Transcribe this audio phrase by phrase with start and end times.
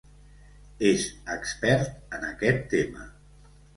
[0.91, 1.03] És
[1.35, 3.07] expert en aquest tema.